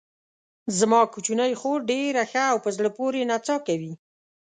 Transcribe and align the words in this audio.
زما 0.79 1.01
کوچنۍ 1.13 1.53
خور 1.61 1.79
ډېره 1.91 2.23
ښه 2.31 2.43
او 2.51 2.57
په 2.63 2.69
زړه 2.75 2.89
پورې 2.97 3.27
نڅا 3.31 3.57
کوي. 3.67 3.93